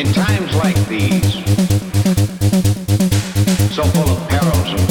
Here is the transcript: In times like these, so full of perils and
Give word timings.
In 0.00 0.14
times 0.14 0.54
like 0.54 0.76
these, 0.88 1.34
so 3.74 3.82
full 3.82 4.08
of 4.08 4.28
perils 4.30 4.72
and 4.72 4.88